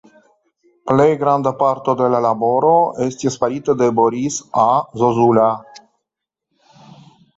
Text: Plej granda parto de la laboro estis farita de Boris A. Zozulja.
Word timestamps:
Plej 0.91 1.09
granda 1.23 1.51
parto 1.59 1.93
de 1.99 2.07
la 2.15 2.21
laboro 2.27 2.73
estis 3.07 3.37
farita 3.43 3.77
de 3.83 3.91
Boris 4.03 4.41
A. 4.65 4.67
Zozulja. 5.03 5.51